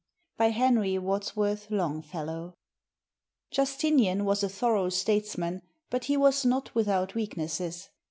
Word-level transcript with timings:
]BY 0.39 0.49
HENRY 0.49 0.97
WADSWORTH 0.97 1.69
LONGFELLOW 1.69 2.55
[Justinian 3.51 4.25
was 4.25 4.41
a 4.41 4.49
thorough 4.49 4.89
statesman, 4.89 5.61
but 5.91 6.05
he 6.05 6.17
was 6.17 6.43
not 6.43 6.73
with 6.73 6.87
out 6.87 7.13
weaknesses. 7.13 7.89